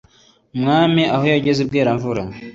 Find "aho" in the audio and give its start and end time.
1.15-1.25